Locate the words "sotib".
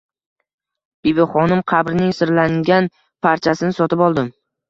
3.81-4.05